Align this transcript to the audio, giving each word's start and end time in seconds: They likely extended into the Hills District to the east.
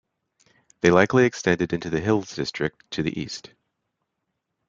They 0.81 0.89
likely 0.89 1.25
extended 1.25 1.73
into 1.73 1.91
the 1.91 1.99
Hills 2.01 2.33
District 2.33 2.83
to 2.89 3.03
the 3.03 3.21
east. 3.21 3.51